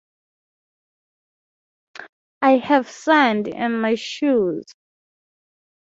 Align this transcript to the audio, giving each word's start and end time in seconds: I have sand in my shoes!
I 2.41 2.53
have 2.57 2.89
sand 2.89 3.47
in 3.47 3.81
my 3.81 3.93
shoes! 3.93 4.65